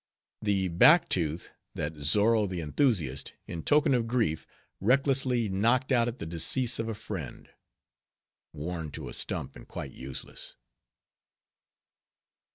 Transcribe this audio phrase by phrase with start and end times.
[0.41, 4.47] The back Tooth, that Zozo the Enthusiast, in token of grief,
[4.79, 7.51] recklessly knocked out at the decease of a friend.
[8.51, 10.55] (Worn to a stump and quite useless).